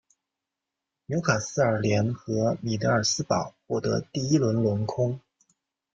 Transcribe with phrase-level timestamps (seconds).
[1.05, 5.19] 纽卡斯尔联和米德尔斯堡获得第一轮轮空。